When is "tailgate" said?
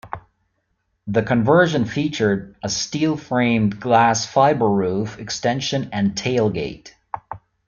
6.15-6.95